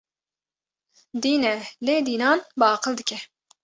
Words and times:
Dîn 1.21 1.41
e 1.53 1.55
lê 1.85 1.95
dînan 2.07 2.39
baqil 2.59 2.93
dike 2.99 3.17